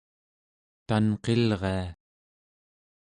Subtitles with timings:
[0.87, 1.85] tanqilria